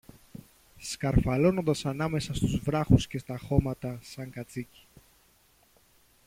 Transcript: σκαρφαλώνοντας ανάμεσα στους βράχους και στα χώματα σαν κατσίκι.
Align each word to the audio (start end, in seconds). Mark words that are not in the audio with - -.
σκαρφαλώνοντας 0.77 1.85
ανάμεσα 1.85 2.33
στους 2.33 2.57
βράχους 2.59 3.07
και 3.07 3.17
στα 3.17 3.37
χώματα 3.37 3.99
σαν 4.01 4.29
κατσίκι. 4.29 4.85